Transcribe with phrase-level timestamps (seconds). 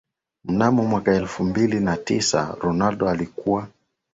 [0.43, 3.67] Mnamo mwaka elfu mbili na tisa Ronaldo alikuwa